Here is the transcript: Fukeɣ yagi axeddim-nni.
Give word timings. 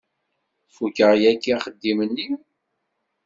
Fukeɣ 0.75 1.11
yagi 1.21 1.51
axeddim-nni. 1.57 2.29